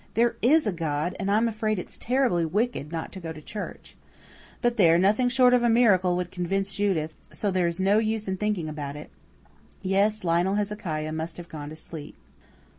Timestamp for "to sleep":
11.69-12.15